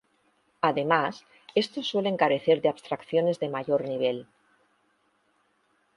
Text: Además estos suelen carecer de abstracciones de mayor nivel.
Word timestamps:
Además 0.61 1.27
estos 1.53 1.85
suelen 1.87 2.17
carecer 2.17 2.63
de 2.63 2.69
abstracciones 2.69 3.37
de 3.39 3.49
mayor 3.49 3.83
nivel. 3.83 4.25